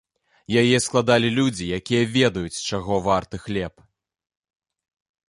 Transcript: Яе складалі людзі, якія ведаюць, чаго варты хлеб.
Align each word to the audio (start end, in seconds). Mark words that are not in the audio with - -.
Яе 0.61 0.77
складалі 0.85 1.29
людзі, 1.39 1.67
якія 1.79 2.07
ведаюць, 2.15 2.63
чаго 2.71 2.97
варты 3.09 3.41
хлеб. 3.45 3.85